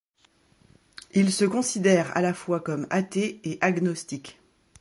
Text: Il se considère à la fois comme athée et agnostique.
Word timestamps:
Il 1.13 1.31
se 1.31 1.45
considère 1.45 2.17
à 2.17 2.21
la 2.23 2.33
fois 2.33 2.59
comme 2.59 2.87
athée 2.89 3.39
et 3.43 3.59
agnostique. 3.61 4.39